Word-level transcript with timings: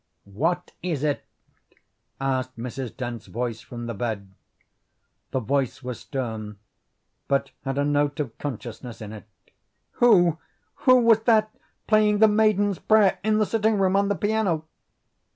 "What 0.25 0.71
is 0.81 1.03
it?" 1.03 1.23
asked 2.19 2.57
Mrs. 2.57 2.97
Dent's 2.97 3.27
voice 3.27 3.61
from 3.61 3.85
the 3.85 3.93
bed. 3.93 4.31
The 5.29 5.39
voice 5.39 5.83
was 5.83 5.99
stern, 5.99 6.57
but 7.27 7.51
had 7.65 7.77
a 7.77 7.85
note 7.85 8.19
of 8.19 8.35
consciousness 8.39 8.99
in 8.99 9.13
it. 9.13 9.25
"Who 10.01 10.39
who 10.73 11.01
was 11.01 11.19
that 11.25 11.53
playing 11.85 12.17
'The 12.17 12.29
Maiden's 12.29 12.79
Prayer' 12.79 13.19
in 13.23 13.37
the 13.37 13.45
sitting 13.45 13.77
room, 13.77 13.95
on 13.95 14.07
the 14.09 14.15
piano?" 14.15 14.65